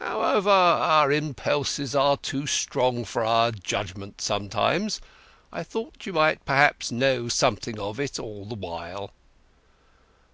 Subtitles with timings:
[0.00, 5.00] "However, our impulses are too strong for our judgement sometimes.
[5.50, 9.12] I thought you might perhaps know something of it all the while."